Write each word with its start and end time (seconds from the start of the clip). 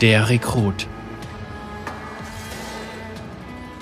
Der 0.00 0.28
Rekrut. 0.28 0.88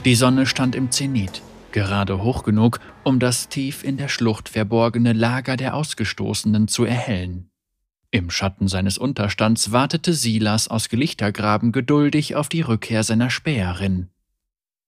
Die 0.04 0.14
Sonne 0.14 0.44
stand 0.44 0.74
im 0.74 0.90
Zenit, 0.90 1.40
gerade 1.72 2.22
hoch 2.22 2.42
genug, 2.42 2.80
um 3.02 3.18
das 3.18 3.48
tief 3.48 3.82
in 3.82 3.96
der 3.96 4.08
Schlucht 4.08 4.50
verborgene 4.50 5.14
Lager 5.14 5.56
der 5.56 5.74
Ausgestoßenen 5.74 6.68
zu 6.68 6.84
erhellen. 6.84 7.50
Im 8.10 8.28
Schatten 8.28 8.68
seines 8.68 8.98
Unterstands 8.98 9.72
wartete 9.72 10.12
Silas 10.12 10.68
aus 10.68 10.90
Gelichtergraben 10.90 11.72
geduldig 11.72 12.36
auf 12.36 12.50
die 12.50 12.60
Rückkehr 12.60 13.04
seiner 13.04 13.30
Späherin. 13.30 14.10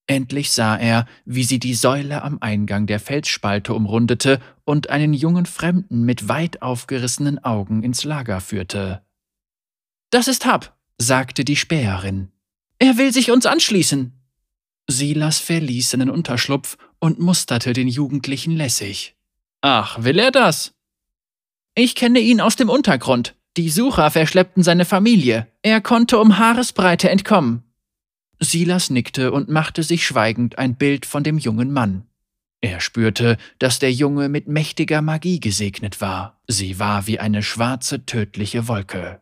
Endlich 0.07 0.53
sah 0.53 0.77
er, 0.77 1.07
wie 1.25 1.45
sie 1.45 1.59
die 1.59 1.75
Säule 1.75 2.23
am 2.23 2.37
Eingang 2.43 2.87
der 2.87 3.01
Felsspalte 3.01 3.73
umrundete 3.73 4.41
und 4.65 4.91
einen 4.91 5.15
jungen 5.15 5.47
Fremden 5.47 6.05
mit 6.05 6.29
weit 6.29 6.61
aufgerissenen 6.61 7.43
Augen 7.43 7.83
ins 7.83 8.05
Lager 8.05 8.43
führte. 8.43 9.01
Das 10.11 10.29
ist 10.29 10.45
Hab, 10.45 10.74
sagte 10.99 11.45
die 11.45 11.57
Späherin. 11.57 12.31
Er 12.79 12.99
will 12.99 13.13
sich 13.13 13.31
uns 13.31 13.47
anschließen. 13.47 14.13
Silas 14.89 15.39
verließ 15.39 15.91
seinen 15.91 16.11
Unterschlupf 16.11 16.77
und 16.99 17.19
musterte 17.19 17.73
den 17.73 17.89
Jugendlichen 17.89 18.57
lässig. 18.57 19.17
Ach, 19.61 20.03
will 20.03 20.19
er 20.19 20.31
das? 20.31 20.75
Ich 21.75 21.95
kenne 21.95 22.21
ihn 22.21 22.41
aus 22.41 22.57
dem 22.57 22.69
Untergrund. 22.69 23.35
Die 23.57 23.71
Sucher 23.71 24.11
verschleppten 24.11 24.63
seine 24.63 24.85
Familie. 24.85 25.49
Er 25.63 25.81
konnte 25.81 26.19
um 26.19 26.39
Haaresbreite 26.39 27.09
entkommen. 27.09 27.63
Silas 28.41 28.91
nickte 28.91 29.33
und 29.33 29.49
machte 29.49 29.83
sich 29.83 30.07
schweigend 30.07 30.59
ein 30.59 30.77
Bild 30.77 31.07
von 31.07 31.23
dem 31.23 31.39
jungen 31.39 31.73
Mann. 31.73 32.07
Er 32.61 32.81
spürte, 32.81 33.37
dass 33.59 33.79
der 33.79 33.93
Junge 33.93 34.29
mit 34.29 34.49
mächtiger 34.49 35.03
Magie 35.03 35.39
gesegnet 35.39 36.01
war. 36.01 36.41
Sie 36.49 36.79
war 36.79 37.07
wie 37.07 37.21
eine 37.21 37.43
schwarze, 37.43 38.07
tödliche 38.07 38.69
Wolke. 38.69 39.21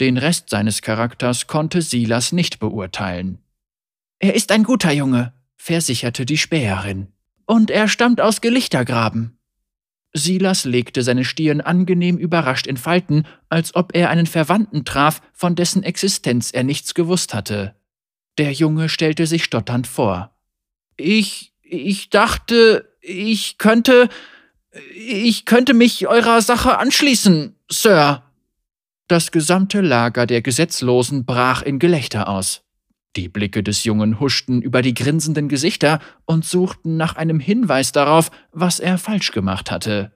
Den 0.00 0.16
Rest 0.16 0.50
seines 0.50 0.82
Charakters 0.82 1.46
konnte 1.46 1.82
Silas 1.82 2.32
nicht 2.32 2.60
beurteilen. 2.60 3.38
Er 4.20 4.34
ist 4.34 4.52
ein 4.52 4.62
guter 4.62 4.92
Junge, 4.92 5.32
versicherte 5.56 6.24
die 6.24 6.38
Späherin. 6.38 7.08
Und 7.46 7.70
er 7.70 7.88
stammt 7.88 8.20
aus 8.20 8.40
Gelichtergraben. 8.40 9.38
Silas 10.12 10.64
legte 10.64 11.02
seine 11.02 11.24
Stirn 11.24 11.60
angenehm 11.60 12.16
überrascht 12.16 12.66
in 12.66 12.76
Falten, 12.76 13.26
als 13.48 13.74
ob 13.74 13.94
er 13.94 14.10
einen 14.10 14.26
Verwandten 14.26 14.84
traf, 14.84 15.20
von 15.32 15.54
dessen 15.54 15.82
Existenz 15.82 16.50
er 16.50 16.64
nichts 16.64 16.94
gewusst 16.94 17.34
hatte. 17.34 17.74
Der 18.38 18.52
Junge 18.52 18.88
stellte 18.88 19.26
sich 19.26 19.44
stotternd 19.44 19.86
vor. 19.86 20.30
Ich. 20.96 21.52
ich 21.62 22.10
dachte, 22.10 22.88
ich 23.00 23.58
könnte. 23.58 24.08
ich 24.94 25.44
könnte 25.44 25.74
mich 25.74 26.06
eurer 26.06 26.40
Sache 26.40 26.78
anschließen, 26.78 27.54
Sir. 27.70 28.22
Das 29.08 29.30
gesamte 29.32 29.80
Lager 29.80 30.26
der 30.26 30.42
Gesetzlosen 30.42 31.24
brach 31.24 31.62
in 31.62 31.78
Gelächter 31.78 32.28
aus. 32.28 32.62
Die 33.16 33.30
Blicke 33.30 33.62
des 33.62 33.84
Jungen 33.84 34.20
huschten 34.20 34.60
über 34.60 34.82
die 34.82 34.92
grinsenden 34.92 35.48
Gesichter 35.48 36.00
und 36.26 36.44
suchten 36.44 36.98
nach 36.98 37.16
einem 37.16 37.40
Hinweis 37.40 37.92
darauf, 37.92 38.30
was 38.52 38.80
er 38.80 38.98
falsch 38.98 39.32
gemacht 39.32 39.70
hatte. 39.70 40.12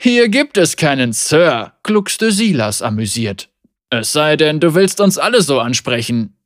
Hier 0.00 0.28
gibt 0.28 0.56
es 0.58 0.76
keinen 0.76 1.12
Sir, 1.12 1.72
gluckste 1.82 2.30
Silas 2.30 2.82
amüsiert. 2.82 3.50
Es 3.90 4.12
sei 4.12 4.36
denn, 4.36 4.60
du 4.60 4.74
willst 4.74 5.00
uns 5.00 5.18
alle 5.18 5.42
so 5.42 5.58
ansprechen. 5.58 6.36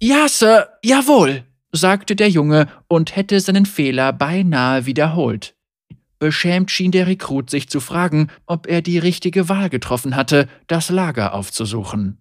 Ja, 0.00 0.28
Sir, 0.28 0.68
jawohl, 0.84 1.44
sagte 1.72 2.14
der 2.14 2.28
Junge 2.28 2.68
und 2.86 3.16
hätte 3.16 3.40
seinen 3.40 3.66
Fehler 3.66 4.12
beinahe 4.12 4.86
wiederholt. 4.86 5.56
Beschämt 6.18 6.70
schien 6.70 6.90
der 6.90 7.06
Rekrut 7.06 7.48
sich 7.48 7.68
zu 7.68 7.80
fragen, 7.80 8.28
ob 8.46 8.66
er 8.66 8.82
die 8.82 8.98
richtige 8.98 9.48
Wahl 9.48 9.70
getroffen 9.70 10.16
hatte, 10.16 10.48
das 10.66 10.90
Lager 10.90 11.32
aufzusuchen. 11.32 12.18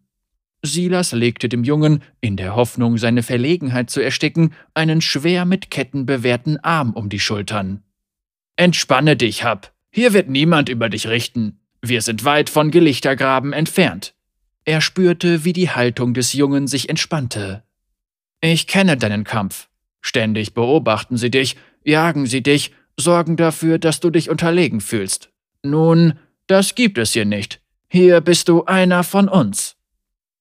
Silas 0.64 1.12
legte 1.12 1.50
dem 1.50 1.64
Jungen, 1.64 2.04
in 2.20 2.36
der 2.36 2.56
Hoffnung, 2.56 2.98
seine 2.98 3.24
Verlegenheit 3.24 3.90
zu 3.90 4.02
ersticken, 4.02 4.54
einen 4.74 5.02
schwer 5.02 5.46
mit 5.46 5.72
Ketten 5.72 6.06
bewehrten 6.06 6.58
Arm 6.58 6.94
um 6.94 7.10
die 7.10 7.20
Schultern. 7.20 7.84
Entspanne 8.56 9.16
dich, 9.16 9.44
Hab. 9.44 9.74
Hier 9.92 10.14
wird 10.14 10.30
niemand 10.30 10.70
über 10.70 10.90
dich 10.90 11.08
richten. 11.08 11.60
Wir 11.82 12.02
sind 12.02 12.24
weit 12.26 12.50
von 12.50 12.72
Gelichtergraben 12.72 13.54
entfernt. 13.54 14.14
Er 14.66 14.82
spürte, 14.82 15.46
wie 15.46 15.54
die 15.54 15.70
Haltung 15.70 16.14
des 16.14 16.34
Jungen 16.34 16.68
sich 16.68 16.90
entspannte. 16.90 17.64
Ich 18.42 18.68
kenne 18.68 18.98
deinen 18.98 19.24
Kampf. 19.24 19.70
Ständig 20.02 20.54
beobachten 20.54 21.18
sie 21.18 21.32
dich, 21.32 21.56
jagen 21.84 22.26
sie 22.26 22.44
dich, 22.44 22.72
sorgen 22.98 23.38
dafür, 23.38 23.78
dass 23.80 24.00
du 24.00 24.10
dich 24.10 24.30
unterlegen 24.30 24.82
fühlst. 24.82 25.30
Nun, 25.64 26.20
das 26.48 26.76
gibt 26.76 26.98
es 26.98 27.14
hier 27.14 27.26
nicht. 27.26 27.62
Hier 27.90 28.22
bist 28.22 28.50
du 28.50 28.66
einer 28.66 29.04
von 29.04 29.30
uns. 29.30 29.76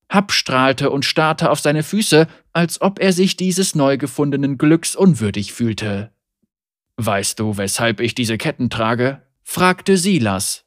Hab 0.09 0.33
strahlte 0.33 0.91
und 0.91 1.05
starrte 1.05 1.51
auf 1.51 1.61
seine 1.61 1.83
Füße, 1.83 2.27
als 2.53 2.81
ob 2.81 3.01
er 3.01 3.13
sich 3.13 3.37
dieses 3.37 3.75
neu 3.75 3.99
gefundenen 3.99 4.57
Glücks 4.57 4.97
unwürdig 4.97 5.53
fühlte. 5.53 6.11
Weißt 6.97 7.39
du, 7.39 7.59
weshalb 7.59 8.01
ich 8.01 8.15
diese 8.15 8.39
Ketten 8.39 8.71
trage? 8.71 9.23
fragte 9.43 9.97
Silas. 9.97 10.65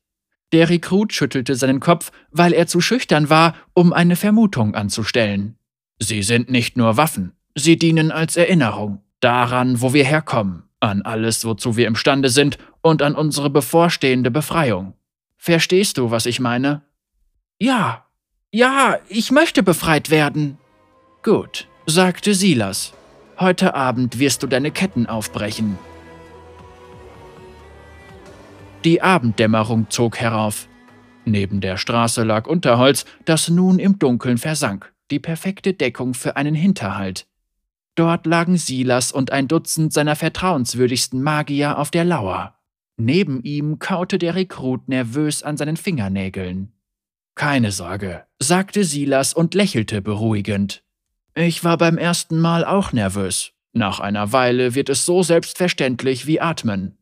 Der 0.51 0.69
Rekrut 0.69 1.13
schüttelte 1.13 1.55
seinen 1.55 1.79
Kopf, 1.79 2.11
weil 2.31 2.53
er 2.53 2.67
zu 2.67 2.81
schüchtern 2.81 3.29
war, 3.29 3.55
um 3.73 3.93
eine 3.93 4.15
Vermutung 4.15 4.75
anzustellen. 4.75 5.55
Sie 5.99 6.23
sind 6.23 6.49
nicht 6.49 6.77
nur 6.77 6.97
Waffen, 6.97 7.33
sie 7.55 7.77
dienen 7.77 8.11
als 8.11 8.37
Erinnerung 8.37 9.01
daran, 9.19 9.81
wo 9.81 9.93
wir 9.93 10.05
herkommen, 10.05 10.63
an 10.79 11.01
alles, 11.01 11.45
wozu 11.45 11.75
wir 11.77 11.87
imstande 11.87 12.29
sind 12.29 12.57
und 12.81 13.01
an 13.01 13.15
unsere 13.15 13.49
bevorstehende 13.49 14.31
Befreiung. 14.31 14.93
Verstehst 15.37 15.97
du, 15.97 16.11
was 16.11 16.25
ich 16.25 16.39
meine? 16.39 16.81
Ja, 17.59 18.05
ja, 18.51 18.97
ich 19.07 19.31
möchte 19.31 19.63
befreit 19.63 20.09
werden. 20.09 20.57
Gut, 21.23 21.67
sagte 21.85 22.33
Silas. 22.33 22.93
Heute 23.39 23.73
Abend 23.73 24.19
wirst 24.19 24.43
du 24.43 24.47
deine 24.47 24.71
Ketten 24.71 25.05
aufbrechen. 25.05 25.77
Die 28.83 29.01
Abenddämmerung 29.01 29.89
zog 29.89 30.17
herauf. 30.17 30.67
Neben 31.25 31.61
der 31.61 31.77
Straße 31.77 32.23
lag 32.23 32.47
Unterholz, 32.47 33.05
das 33.25 33.49
nun 33.49 33.77
im 33.77 33.99
Dunkeln 33.99 34.37
versank, 34.37 34.91
die 35.11 35.19
perfekte 35.19 35.73
Deckung 35.73 36.13
für 36.13 36.37
einen 36.37 36.55
Hinterhalt. 36.55 37.28
Dort 37.99 38.25
lagen 38.25 38.55
Silas 38.55 39.11
und 39.11 39.33
ein 39.33 39.49
Dutzend 39.49 39.91
seiner 39.91 40.15
vertrauenswürdigsten 40.15 41.21
Magier 41.21 41.77
auf 41.77 41.91
der 41.91 42.05
Lauer. 42.05 42.55
Neben 42.95 43.43
ihm 43.43 43.77
kaute 43.77 44.17
der 44.17 44.35
Rekrut 44.35 44.87
nervös 44.87 45.43
an 45.43 45.57
seinen 45.57 45.75
Fingernägeln. 45.75 46.71
Keine 47.35 47.73
Sorge, 47.73 48.23
sagte 48.41 48.85
Silas 48.85 49.33
und 49.33 49.53
lächelte 49.53 50.01
beruhigend. 50.01 50.81
Ich 51.35 51.65
war 51.65 51.77
beim 51.77 51.97
ersten 51.97 52.39
Mal 52.39 52.63
auch 52.63 52.93
nervös. 52.93 53.51
Nach 53.73 53.99
einer 53.99 54.31
Weile 54.31 54.75
wird 54.75 54.87
es 54.87 55.05
so 55.05 55.21
selbstverständlich 55.21 56.25
wie 56.25 56.39
Atmen. 56.39 56.97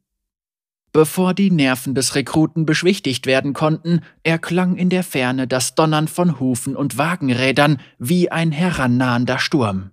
Bevor 0.93 1.35
die 1.35 1.51
Nerven 1.51 1.93
des 1.93 2.15
Rekruten 2.15 2.65
beschwichtigt 2.65 3.27
werden 3.27 3.53
konnten, 3.53 4.01
erklang 4.23 4.77
in 4.77 4.89
der 4.89 5.03
Ferne 5.03 5.47
das 5.47 5.75
Donnern 5.75 6.07
von 6.07 6.39
Hufen 6.39 6.75
und 6.75 6.97
Wagenrädern 6.97 7.79
wie 7.99 8.31
ein 8.31 8.51
herannahender 8.51 9.37
Sturm. 9.37 9.91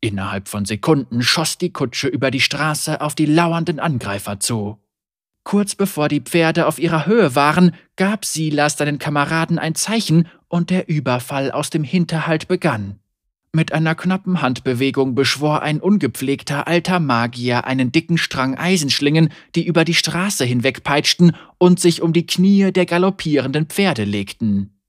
Innerhalb 0.00 0.48
von 0.48 0.64
Sekunden 0.64 1.22
schoss 1.22 1.58
die 1.58 1.72
Kutsche 1.72 2.08
über 2.08 2.30
die 2.30 2.40
Straße 2.40 3.00
auf 3.00 3.14
die 3.14 3.26
lauernden 3.26 3.78
Angreifer 3.78 4.40
zu. 4.40 4.78
Kurz 5.44 5.74
bevor 5.74 6.08
die 6.08 6.20
Pferde 6.20 6.66
auf 6.66 6.78
ihrer 6.78 7.06
Höhe 7.06 7.34
waren, 7.34 7.74
gab 7.96 8.24
Silas 8.24 8.78
seinen 8.78 8.98
Kameraden 8.98 9.58
ein 9.58 9.74
Zeichen 9.74 10.28
und 10.48 10.70
der 10.70 10.88
Überfall 10.88 11.50
aus 11.50 11.70
dem 11.70 11.84
Hinterhalt 11.84 12.48
begann. 12.48 12.98
Mit 13.52 13.72
einer 13.72 13.96
knappen 13.96 14.42
Handbewegung 14.42 15.16
beschwor 15.16 15.62
ein 15.62 15.80
ungepflegter 15.80 16.68
alter 16.68 17.00
Magier 17.00 17.64
einen 17.64 17.90
dicken 17.90 18.16
Strang 18.16 18.56
Eisenschlingen, 18.56 19.30
die 19.56 19.66
über 19.66 19.84
die 19.84 19.94
Straße 19.94 20.44
hinwegpeitschten 20.44 21.34
und 21.58 21.80
sich 21.80 22.00
um 22.00 22.12
die 22.12 22.26
Knie 22.26 22.70
der 22.70 22.86
galoppierenden 22.86 23.66
Pferde 23.66 24.04
legten. 24.04 24.79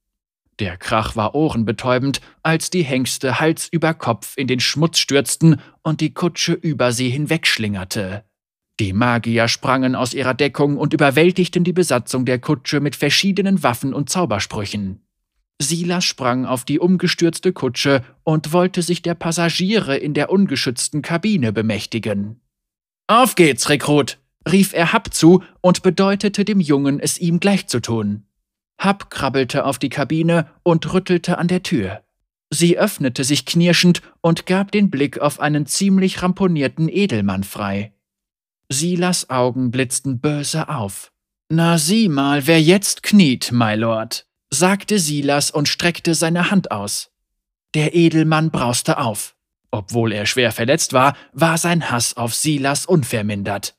Der 0.60 0.78
Krach 0.78 1.16
war 1.16 1.34
ohrenbetäubend, 1.34 2.22
als 2.44 2.70
die 2.70 2.84
Hengste 2.84 3.40
Hals 3.40 3.68
über 3.72 3.94
Kopf 3.94 4.34
in 4.38 4.48
den 4.48 4.60
Schmutz 4.60 5.00
stürzten 5.00 5.60
und 5.82 6.02
die 6.02 6.14
Kutsche 6.14 6.54
über 6.54 6.92
sie 6.92 7.10
hinwegschlingerte. 7.10 8.24
Die 8.80 8.94
Magier 8.94 9.48
sprangen 9.48 9.96
aus 9.96 10.14
ihrer 10.14 10.34
Deckung 10.34 10.78
und 10.78 10.94
überwältigten 10.94 11.64
die 11.64 11.74
Besatzung 11.74 12.26
der 12.26 12.40
Kutsche 12.40 12.80
mit 12.80 12.96
verschiedenen 12.96 13.64
Waffen 13.64 13.94
und 13.94 14.10
Zaubersprüchen. 14.10 15.02
Silas 15.62 16.06
sprang 16.06 16.46
auf 16.46 16.66
die 16.66 16.80
umgestürzte 16.80 17.54
Kutsche 17.54 18.04
und 18.24 18.52
wollte 18.52 18.82
sich 18.82 19.02
der 19.02 19.14
Passagiere 19.14 19.98
in 19.98 20.14
der 20.14 20.32
ungeschützten 20.32 21.02
Kabine 21.02 21.54
bemächtigen. 21.54 22.42
Auf 23.08 23.36
geht's, 23.36 23.70
Rekrut! 23.70 24.18
rief 24.50 24.74
er 24.74 24.92
Hab 24.92 25.14
zu 25.14 25.44
und 25.62 25.84
bedeutete 25.84 26.46
dem 26.46 26.60
Jungen, 26.60 27.00
es 27.00 27.20
ihm 27.20 27.40
gleichzutun. 27.40 28.24
Hab 28.82 29.12
krabbelte 29.12 29.66
auf 29.66 29.78
die 29.78 29.90
Kabine 29.90 30.50
und 30.64 30.92
rüttelte 30.92 31.38
an 31.38 31.48
der 31.48 31.62
Tür. 31.62 32.02
Sie 32.50 32.80
öffnete 32.80 33.24
sich 33.24 33.46
knirschend 33.46 34.02
und 34.22 34.48
gab 34.48 34.72
den 34.72 34.90
Blick 34.90 35.20
auf 35.20 35.40
einen 35.40 35.68
ziemlich 35.68 36.24
ramponierten 36.24 36.90
Edelmann 36.90 37.44
frei. 37.44 37.94
Silas 38.70 39.30
Augen 39.30 39.70
blitzten 39.70 40.20
böse 40.20 40.68
auf. 40.68 41.12
Na 41.48 41.78
sieh 41.78 42.10
mal, 42.10 42.48
wer 42.48 42.60
jetzt 42.60 43.04
kniet, 43.04 43.52
my 43.52 43.76
Lord, 43.76 44.26
sagte 44.50 44.98
Silas 44.98 45.52
und 45.52 45.68
streckte 45.68 46.16
seine 46.16 46.50
Hand 46.50 46.72
aus. 46.72 47.12
Der 47.76 47.94
Edelmann 47.94 48.50
brauste 48.50 48.98
auf. 48.98 49.36
Obwohl 49.70 50.12
er 50.12 50.26
schwer 50.26 50.52
verletzt 50.52 50.92
war, 50.92 51.16
war 51.34 51.60
sein 51.60 51.92
Hass 51.92 52.18
auf 52.18 52.34
Silas 52.34 52.88
unvermindert. 52.88 53.76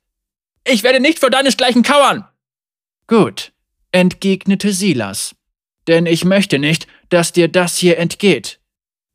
Ich 0.64 0.84
werde 0.84 1.00
nicht 1.00 1.18
für 1.18 1.28
deinesgleichen 1.28 1.82
kauern. 1.82 2.24
Gut, 3.08 3.51
entgegnete 3.92 4.72
Silas. 4.72 5.34
Denn 5.86 6.06
ich 6.06 6.24
möchte 6.24 6.58
nicht, 6.58 6.86
dass 7.08 7.32
dir 7.32 7.48
das 7.48 7.76
hier 7.76 7.98
entgeht. 7.98 8.60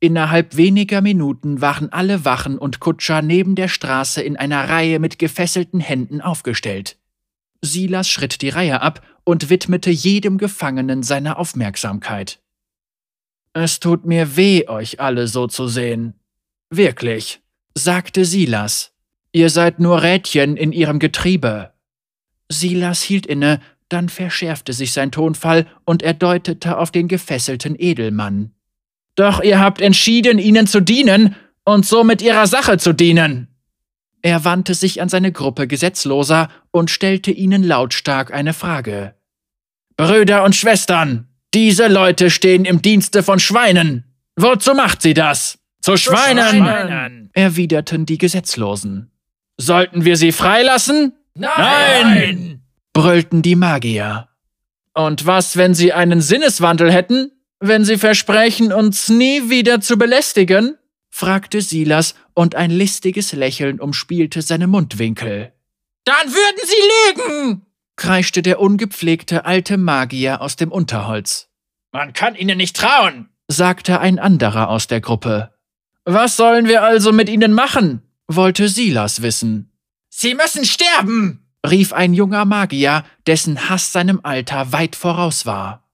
Innerhalb 0.00 0.56
weniger 0.56 1.00
Minuten 1.00 1.60
waren 1.60 1.92
alle 1.92 2.24
Wachen 2.24 2.56
und 2.56 2.78
Kutscher 2.78 3.20
neben 3.20 3.56
der 3.56 3.68
Straße 3.68 4.22
in 4.22 4.36
einer 4.36 4.68
Reihe 4.68 5.00
mit 5.00 5.18
gefesselten 5.18 5.80
Händen 5.80 6.20
aufgestellt. 6.20 6.98
Silas 7.62 8.08
schritt 8.08 8.40
die 8.40 8.50
Reihe 8.50 8.80
ab 8.80 9.04
und 9.24 9.50
widmete 9.50 9.90
jedem 9.90 10.38
Gefangenen 10.38 11.02
seine 11.02 11.36
Aufmerksamkeit. 11.36 12.40
Es 13.52 13.80
tut 13.80 14.06
mir 14.06 14.36
weh, 14.36 14.68
euch 14.68 15.00
alle 15.00 15.26
so 15.26 15.48
zu 15.48 15.66
sehen. 15.66 16.14
Wirklich, 16.70 17.40
sagte 17.74 18.24
Silas. 18.24 18.92
Ihr 19.32 19.50
seid 19.50 19.80
nur 19.80 20.02
Rädchen 20.02 20.56
in 20.56 20.70
ihrem 20.70 21.00
Getriebe. 21.00 21.72
Silas 22.48 23.02
hielt 23.02 23.26
inne, 23.26 23.60
dann 23.88 24.08
verschärfte 24.08 24.72
sich 24.72 24.92
sein 24.92 25.10
Tonfall 25.10 25.66
und 25.84 26.02
er 26.02 26.14
deutete 26.14 26.78
auf 26.78 26.90
den 26.90 27.08
gefesselten 27.08 27.74
Edelmann. 27.78 28.52
Doch 29.14 29.42
ihr 29.42 29.58
habt 29.58 29.80
entschieden, 29.80 30.38
ihnen 30.38 30.66
zu 30.66 30.80
dienen 30.80 31.34
und 31.64 31.84
somit 31.86 32.22
ihrer 32.22 32.46
Sache 32.46 32.78
zu 32.78 32.92
dienen. 32.92 33.48
Er 34.22 34.44
wandte 34.44 34.74
sich 34.74 35.00
an 35.00 35.08
seine 35.08 35.32
Gruppe 35.32 35.66
Gesetzloser 35.66 36.48
und 36.70 36.90
stellte 36.90 37.30
ihnen 37.30 37.62
lautstark 37.62 38.32
eine 38.32 38.52
Frage. 38.52 39.14
Brüder 39.96 40.44
und 40.44 40.54
Schwestern, 40.54 41.28
diese 41.54 41.88
Leute 41.88 42.30
stehen 42.30 42.64
im 42.64 42.82
Dienste 42.82 43.22
von 43.22 43.38
Schweinen. 43.38 44.04
Wozu 44.36 44.74
macht 44.74 45.02
sie 45.02 45.14
das? 45.14 45.58
Zu 45.80 45.96
Schweinen, 45.96 46.48
Schweinen. 46.48 47.30
erwiderten 47.32 48.06
die 48.06 48.18
Gesetzlosen. 48.18 49.10
Sollten 49.56 50.04
wir 50.04 50.16
sie 50.16 50.32
freilassen? 50.32 51.14
Nein! 51.34 51.50
Nein! 52.02 52.62
Brüllten 52.98 53.42
die 53.42 53.54
Magier. 53.54 54.28
Und 54.92 55.24
was, 55.24 55.56
wenn 55.56 55.72
sie 55.72 55.92
einen 55.92 56.20
Sinneswandel 56.20 56.90
hätten? 56.92 57.30
Wenn 57.60 57.84
Sie 57.84 57.96
versprechen, 57.96 58.72
uns 58.72 59.08
nie 59.08 59.48
wieder 59.50 59.80
zu 59.80 59.96
belästigen? 59.96 60.76
fragte 61.08 61.60
Silas, 61.60 62.16
und 62.34 62.56
ein 62.56 62.72
listiges 62.72 63.32
Lächeln 63.32 63.78
umspielte 63.78 64.42
seine 64.42 64.66
Mundwinkel. 64.66 65.52
Dann 66.04 66.26
würden 66.26 66.60
Sie 66.64 67.22
lügen! 67.22 67.66
kreischte 67.94 68.42
der 68.42 68.58
ungepflegte 68.58 69.44
alte 69.44 69.76
Magier 69.76 70.40
aus 70.40 70.56
dem 70.56 70.72
Unterholz. 70.72 71.48
Man 71.92 72.12
kann 72.12 72.34
Ihnen 72.34 72.58
nicht 72.58 72.74
trauen, 72.76 73.28
sagte 73.46 74.00
ein 74.00 74.18
anderer 74.18 74.70
aus 74.70 74.88
der 74.88 75.00
Gruppe. 75.00 75.52
Was 76.04 76.36
sollen 76.36 76.66
wir 76.66 76.82
also 76.82 77.12
mit 77.12 77.28
Ihnen 77.28 77.52
machen? 77.52 78.02
wollte 78.26 78.68
Silas 78.68 79.22
wissen. 79.22 79.70
Sie 80.10 80.34
müssen 80.34 80.64
sterben, 80.64 81.47
rief 81.66 81.92
ein 81.92 82.14
junger 82.14 82.44
Magier, 82.44 83.04
dessen 83.26 83.68
Hass 83.68 83.92
seinem 83.92 84.20
Alter 84.22 84.72
weit 84.72 84.96
voraus 84.96 85.46
war. 85.46 85.88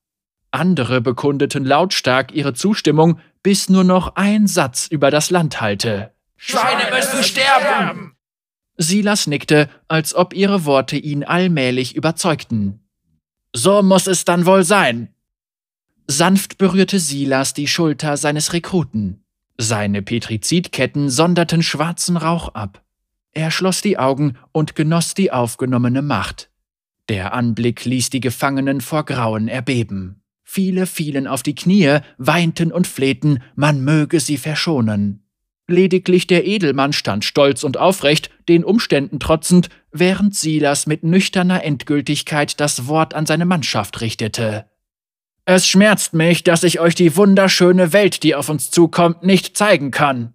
Andere 0.51 1.01
bekundeten 1.01 1.65
lautstark 1.65 2.33
ihre 2.33 2.55
Zustimmung, 2.55 3.19
bis 3.43 3.69
nur 3.69 3.85
noch 3.85 4.15
ein 4.17 4.47
Satz 4.47 4.87
über 4.87 5.11
das 5.11 5.31
Land 5.31 5.61
hallte. 5.61 6.13
Schweine 6.37 6.95
müssen 6.95 7.25
sterben! 7.25 8.17
Silas 8.77 9.27
nickte, 9.27 9.69
als 9.89 10.15
ob 10.15 10.35
ihre 10.35 10.65
Worte 10.65 10.97
ihn 10.97 11.25
allmählich 11.25 11.95
überzeugten. 11.95 12.81
So 13.53 13.83
muss 13.83 14.07
es 14.07 14.25
dann 14.25 14.47
wohl 14.47 14.65
sein. 14.65 15.15
Sanft 16.07 16.59
berührte 16.59 16.99
Silas 16.99 17.55
die 17.55 17.69
Schulter 17.69 18.17
seines 18.17 18.53
Rekruten. 18.53 19.25
Seine 19.57 20.03
Petrizidketten 20.03 21.09
sonderten 21.09 21.63
schwarzen 21.63 22.17
Rauch 22.17 22.49
ab. 22.49 22.84
Er 23.35 23.51
schloss 23.51 23.81
die 23.81 23.99
Augen 23.99 24.39
und 24.53 24.77
genoss 24.77 25.15
die 25.15 25.33
aufgenommene 25.33 26.03
Macht. 26.03 26.51
Der 27.09 27.35
Anblick 27.35 27.85
ließ 27.85 28.11
die 28.11 28.21
Gefangenen 28.21 28.81
vor 28.81 29.05
Grauen 29.05 29.49
erbeben. 29.49 30.23
Viele 30.45 30.87
fielen 30.87 31.27
auf 31.27 31.43
die 31.43 31.55
Knie, 31.55 31.99
weinten 32.17 32.71
und 32.71 32.87
flehten, 32.87 33.43
man 33.57 33.83
möge 33.83 34.21
sie 34.21 34.37
verschonen. 34.37 35.25
Lediglich 35.67 36.27
der 36.27 36.47
Edelmann 36.47 36.93
stand 36.93 37.25
stolz 37.25 37.65
und 37.65 37.79
aufrecht, 37.79 38.31
den 38.49 38.65
Umständen 38.65 39.19
trotzend, 39.19 39.71
während 39.91 40.35
Silas 40.35 40.87
mit 40.87 41.03
nüchterner 41.03 41.65
Endgültigkeit 41.65 42.61
das 42.61 42.87
Wort 42.87 43.15
an 43.15 43.27
seine 43.27 43.47
Mannschaft 43.47 44.01
richtete. 44.01 44.67
Es 45.47 45.67
schmerzt 45.67 46.15
mich, 46.15 46.45
dass 46.45 46.63
ich 46.63 46.81
euch 46.81 46.95
die 46.95 47.17
wunderschöne 47.17 47.93
Welt, 47.93 48.23
die 48.23 48.35
auf 48.35 48.49
uns 48.49 48.71
zukommt, 48.71 49.25
nicht 49.25 49.57
zeigen 49.57 49.91
kann. 49.91 50.35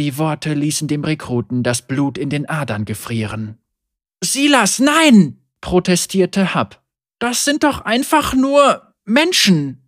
Die 0.00 0.16
Worte 0.16 0.54
ließen 0.54 0.88
dem 0.88 1.04
Rekruten 1.04 1.62
das 1.62 1.82
Blut 1.82 2.16
in 2.16 2.30
den 2.30 2.48
Adern 2.48 2.86
gefrieren. 2.86 3.58
Silas, 4.24 4.78
nein! 4.78 5.36
protestierte 5.60 6.54
Hab. 6.54 6.82
Das 7.18 7.44
sind 7.44 7.64
doch 7.64 7.82
einfach 7.82 8.32
nur 8.32 8.94
Menschen! 9.04 9.82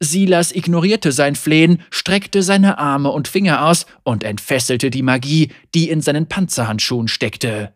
Silas 0.00 0.50
ignorierte 0.50 1.12
sein 1.12 1.36
Flehen, 1.36 1.80
streckte 1.90 2.42
seine 2.42 2.78
Arme 2.78 3.12
und 3.12 3.28
Finger 3.28 3.64
aus 3.64 3.86
und 4.02 4.24
entfesselte 4.24 4.90
die 4.90 5.04
Magie, 5.04 5.52
die 5.76 5.90
in 5.90 6.00
seinen 6.00 6.26
Panzerhandschuhen 6.26 7.06
steckte. 7.06 7.72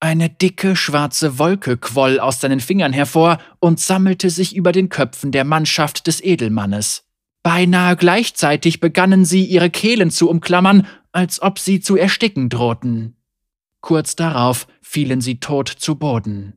Eine 0.00 0.28
dicke 0.28 0.76
schwarze 0.76 1.38
Wolke 1.38 1.78
quoll 1.78 2.20
aus 2.20 2.42
seinen 2.42 2.60
Fingern 2.60 2.92
hervor 2.92 3.38
und 3.60 3.80
sammelte 3.80 4.28
sich 4.28 4.54
über 4.54 4.72
den 4.72 4.90
Köpfen 4.90 5.32
der 5.32 5.44
Mannschaft 5.44 6.06
des 6.06 6.22
Edelmannes. 6.22 7.04
Beinahe 7.42 7.96
gleichzeitig 7.96 8.80
begannen 8.80 9.24
sie, 9.24 9.44
ihre 9.44 9.70
Kehlen 9.70 10.10
zu 10.10 10.28
umklammern, 10.28 10.86
als 11.14 11.40
ob 11.40 11.58
sie 11.58 11.80
zu 11.80 11.96
ersticken 11.96 12.48
drohten. 12.48 13.16
Kurz 13.80 14.16
darauf 14.16 14.66
fielen 14.82 15.20
sie 15.20 15.38
tot 15.38 15.68
zu 15.68 15.94
Boden. 15.94 16.54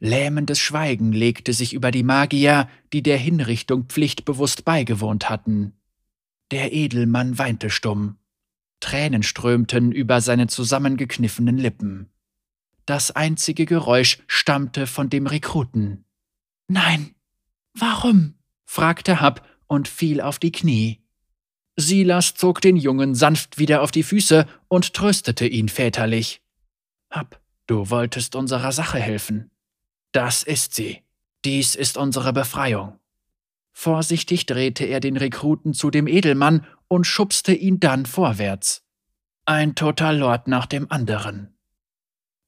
Lähmendes 0.00 0.58
Schweigen 0.58 1.12
legte 1.12 1.52
sich 1.52 1.74
über 1.74 1.90
die 1.90 2.02
Magier, 2.02 2.68
die 2.92 3.02
der 3.02 3.18
Hinrichtung 3.18 3.84
pflichtbewusst 3.84 4.64
beigewohnt 4.64 5.28
hatten. 5.28 5.74
Der 6.50 6.72
Edelmann 6.72 7.36
weinte 7.36 7.68
stumm. 7.68 8.16
Tränen 8.80 9.22
strömten 9.22 9.92
über 9.92 10.20
seine 10.20 10.46
zusammengekniffenen 10.46 11.58
Lippen. 11.58 12.08
Das 12.86 13.10
einzige 13.10 13.66
Geräusch 13.66 14.18
stammte 14.28 14.86
von 14.86 15.10
dem 15.10 15.26
Rekruten. 15.26 16.04
Nein. 16.68 17.14
Warum? 17.74 18.34
fragte 18.64 19.20
Hab 19.20 19.46
und 19.66 19.88
fiel 19.88 20.20
auf 20.22 20.38
die 20.38 20.52
Knie. 20.52 21.02
Silas 21.80 22.34
zog 22.34 22.60
den 22.60 22.76
Jungen 22.76 23.14
sanft 23.14 23.58
wieder 23.58 23.82
auf 23.82 23.92
die 23.92 24.02
Füße 24.02 24.46
und 24.66 24.94
tröstete 24.94 25.46
ihn 25.46 25.68
väterlich. 25.68 26.42
Hab, 27.08 27.40
du 27.68 27.88
wolltest 27.88 28.34
unserer 28.34 28.72
Sache 28.72 28.98
helfen. 28.98 29.52
Das 30.10 30.42
ist 30.42 30.74
sie. 30.74 31.04
Dies 31.44 31.76
ist 31.76 31.96
unsere 31.96 32.32
Befreiung. 32.32 32.98
Vorsichtig 33.72 34.46
drehte 34.46 34.86
er 34.86 34.98
den 34.98 35.16
Rekruten 35.16 35.72
zu 35.72 35.90
dem 35.92 36.08
Edelmann 36.08 36.66
und 36.88 37.06
schubste 37.06 37.54
ihn 37.54 37.78
dann 37.78 38.06
vorwärts. 38.06 38.82
Ein 39.44 39.76
toter 39.76 40.12
Lord 40.12 40.48
nach 40.48 40.66
dem 40.66 40.90
anderen. 40.90 41.56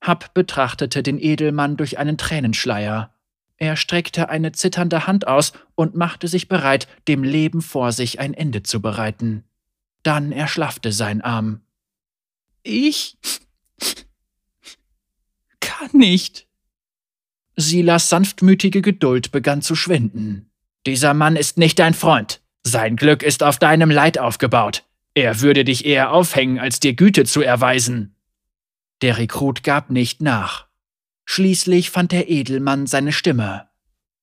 Hab 0.03 0.35
betrachtete 0.35 1.05
den 1.05 1.21
Edelmann 1.21 1.77
durch 1.77 1.99
einen 1.99 2.19
Tränenschleier. 2.19 3.15
Er 3.61 3.77
streckte 3.77 4.31
eine 4.31 4.53
zitternde 4.53 5.07
Hand 5.07 5.29
aus 5.29 5.53
und 5.75 5.95
machte 5.95 6.29
sich 6.29 6.49
bereit, 6.49 6.89
dem 7.07 7.23
Leben 7.23 7.61
vor 7.61 7.93
sich 7.93 8.19
ein 8.19 8.33
Ende 8.33 8.63
zu 8.63 8.81
bereiten. 8.81 9.45
Dann 10.03 10.33
erschlaffte 10.33 10.93
sein 10.93 11.21
Arm. 11.21 11.61
Ich 12.63 13.19
kann 15.61 15.91
nicht, 15.93 16.49
Silas 17.55 18.09
sanftmütige 18.09 18.81
Geduld 18.81 19.31
begann 19.31 19.61
zu 19.61 19.75
schwinden. 19.77 20.51
Dieser 20.87 21.13
Mann 21.13 21.37
ist 21.37 21.59
nicht 21.59 21.79
dein 21.79 21.93
Freund. 21.93 22.41
Sein 22.63 22.97
Glück 22.97 23.23
ist 23.23 23.43
auf 23.43 23.59
deinem 23.59 23.91
Leid 23.91 24.19
aufgebaut. 24.19 24.85
Er 25.13 25.43
würde 25.43 25.65
dich 25.65 25.85
eher 25.85 26.13
aufhängen, 26.13 26.59
als 26.59 26.81
dir 26.81 26.95
Güte 26.95 27.27
zu 27.27 27.43
erweisen. 27.43 28.17
Der 29.03 29.19
Rekrut 29.19 29.63
gab 29.63 29.91
nicht 29.91 30.23
nach. 30.23 30.70
Schließlich 31.33 31.91
fand 31.91 32.11
der 32.11 32.29
Edelmann 32.29 32.89
seine 32.89 33.13
Stimme. 33.13 33.69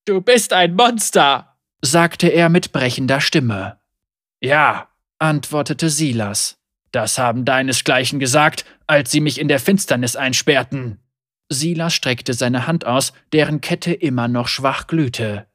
Du 0.04 0.20
bist 0.20 0.52
ein 0.52 0.76
Monster, 0.76 1.56
sagte 1.82 2.28
er 2.28 2.50
mit 2.50 2.74
brechender 2.74 3.22
Stimme. 3.22 3.80
Ja, 4.42 4.90
antwortete 5.18 5.90
Silas. 5.90 6.58
Das 6.92 7.18
haben 7.18 7.46
deinesgleichen 7.46 8.20
gesagt, 8.20 8.66
als 8.88 9.10
sie 9.10 9.22
mich 9.22 9.40
in 9.40 9.48
der 9.48 9.62
Finsternis 9.62 10.18
einsperrten. 10.18 11.00
Silas 11.48 11.94
streckte 11.94 12.34
seine 12.34 12.68
Hand 12.68 12.84
aus, 12.84 13.14
deren 13.32 13.62
Kette 13.62 13.94
immer 13.94 14.28
noch 14.28 14.50
schwach 14.50 14.88
glühte. 14.88 15.48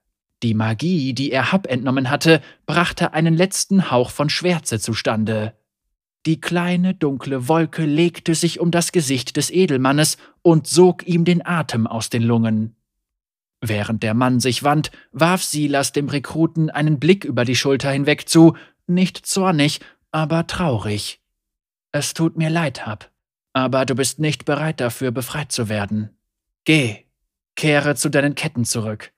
Die 0.42 0.54
Magie, 0.54 1.12
die 1.12 1.32
er 1.32 1.52
Hab 1.52 1.66
entnommen 1.66 2.09
hatte, 2.09 2.40
brachte 2.64 3.12
einen 3.12 3.37
letzten 3.37 3.90
Hauch 3.90 4.09
von 4.09 4.30
Schwärze 4.30 4.80
zustande. 4.80 5.54
Die 6.25 6.41
kleine 6.41 6.95
dunkle 6.95 7.49
Wolke 7.49 7.85
legte 7.85 8.35
sich 8.35 8.61
um 8.61 8.71
das 8.71 8.93
Gesicht 8.93 9.37
des 9.37 9.50
Edelmannes 9.50 10.19
und 10.43 10.69
sog 10.69 11.07
ihm 11.07 11.25
den 11.25 11.45
Atem 11.45 11.87
aus 11.87 12.11
den 12.11 12.23
Lungen. 12.23 12.76
Während 13.61 14.02
der 14.02 14.14
Mann 14.14 14.38
sich 14.38 14.62
wand, 14.62 14.91
warf 15.12 15.43
Silas 15.43 15.93
dem 15.93 16.09
Rekruten 16.09 16.71
einen 16.71 17.00
Blick 17.00 17.25
über 17.25 17.45
die 17.45 17.57
Schulter 17.57 17.91
hinweg 17.91 18.29
zu, 18.29 18.57
nicht 18.87 19.25
zornig, 19.26 19.81
aber 20.12 20.47
traurig. 20.47 21.21
Es 21.91 22.14
tut 22.14 22.37
mir 22.37 22.50
leid, 22.50 22.87
Hab, 22.87 23.11
aber 23.52 23.85
du 23.85 23.95
bist 23.95 24.19
nicht 24.19 24.45
bereit 24.45 24.81
dafür, 24.81 25.11
befreit 25.11 25.50
zu 25.50 25.69
werden. 25.69 26.11
Geh, 26.64 27.05
kehre 27.57 27.97
zu 27.97 28.11
deinen 28.11 28.35
Ketten 28.35 28.64
zurück. 28.64 29.12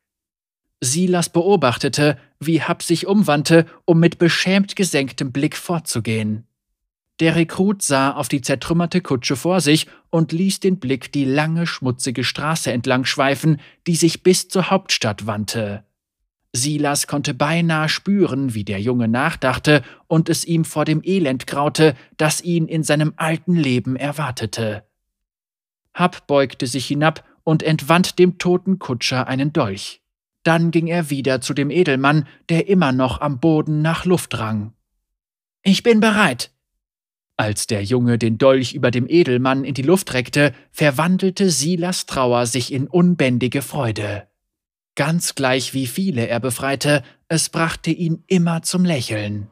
Silas 0.80 1.28
beobachtete, 1.28 2.18
wie 2.40 2.62
Hab 2.62 2.82
sich 2.82 3.06
umwandte, 3.06 3.66
um 3.84 4.00
mit 4.00 4.18
beschämt 4.18 4.76
gesenktem 4.76 5.32
Blick 5.32 5.56
fortzugehen. 5.56 6.46
Der 7.20 7.36
Rekrut 7.36 7.82
sah 7.82 8.12
auf 8.12 8.28
die 8.28 8.40
zertrümmerte 8.40 9.00
Kutsche 9.00 9.36
vor 9.36 9.60
sich 9.60 9.86
und 10.10 10.32
ließ 10.32 10.60
den 10.60 10.80
Blick 10.80 11.12
die 11.12 11.24
lange, 11.24 11.66
schmutzige 11.66 12.24
Straße 12.24 12.72
entlang 12.72 13.04
schweifen, 13.04 13.60
die 13.86 13.94
sich 13.94 14.22
bis 14.22 14.48
zur 14.48 14.70
Hauptstadt 14.70 15.26
wandte. 15.26 15.84
Silas 16.52 17.08
konnte 17.08 17.34
beinahe 17.34 17.88
spüren, 17.88 18.54
wie 18.54 18.64
der 18.64 18.80
Junge 18.80 19.08
nachdachte 19.08 19.82
und 20.06 20.28
es 20.28 20.44
ihm 20.44 20.64
vor 20.64 20.84
dem 20.84 21.02
Elend 21.04 21.46
graute, 21.48 21.96
das 22.16 22.40
ihn 22.42 22.68
in 22.68 22.84
seinem 22.84 23.12
alten 23.16 23.56
Leben 23.56 23.96
erwartete. 23.96 24.84
Hab 25.92 26.26
beugte 26.28 26.66
sich 26.66 26.86
hinab 26.86 27.24
und 27.42 27.62
entwand 27.62 28.18
dem 28.18 28.38
toten 28.38 28.78
Kutscher 28.78 29.26
einen 29.26 29.52
Dolch. 29.52 30.00
Dann 30.44 30.70
ging 30.70 30.86
er 30.86 31.10
wieder 31.10 31.40
zu 31.40 31.54
dem 31.54 31.70
Edelmann, 31.70 32.28
der 32.48 32.68
immer 32.68 32.92
noch 32.92 33.20
am 33.20 33.40
Boden 33.40 33.82
nach 33.82 34.04
Luft 34.04 34.38
rang. 34.38 34.74
Ich 35.62 35.82
bin 35.82 36.00
bereit. 36.00 36.53
Als 37.36 37.66
der 37.66 37.82
Junge 37.82 38.16
den 38.16 38.38
Dolch 38.38 38.74
über 38.74 38.90
dem 38.90 39.08
Edelmann 39.08 39.64
in 39.64 39.74
die 39.74 39.82
Luft 39.82 40.14
reckte, 40.14 40.52
verwandelte 40.70 41.50
Silas 41.50 42.06
Trauer 42.06 42.46
sich 42.46 42.72
in 42.72 42.86
unbändige 42.86 43.60
Freude. 43.60 44.28
Ganz 44.94 45.34
gleich 45.34 45.74
wie 45.74 45.88
viele 45.88 46.28
er 46.28 46.38
befreite, 46.38 47.02
es 47.26 47.48
brachte 47.48 47.90
ihn 47.90 48.22
immer 48.28 48.62
zum 48.62 48.84
Lächeln. 48.84 49.48